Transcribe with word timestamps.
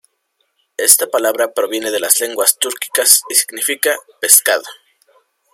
Esta 0.77 1.05
palabra 1.11 1.53
proviene 1.53 1.91
de 1.91 1.99
las 1.99 2.19
lenguas 2.21 2.57
túrquicas 2.57 3.21
y 3.29 3.35
significa 3.35 3.95
"pescado". 4.19 4.63